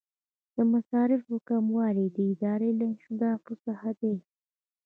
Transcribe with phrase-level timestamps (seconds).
[0.55, 4.15] د مصارفو کموالی د ادارې له اهدافو څخه دی.